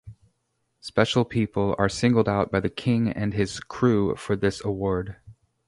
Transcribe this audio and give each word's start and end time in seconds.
Special 0.79 1.23
people 1.25 1.75
are 1.77 1.87
singled 1.87 2.27
out 2.27 2.51
by 2.51 2.59
the 2.59 2.71
king 2.71 3.07
and 3.09 3.35
his 3.35 3.59
"Krewe" 3.59 4.17
for 4.17 4.35
this 4.35 4.65
award. 4.65 5.17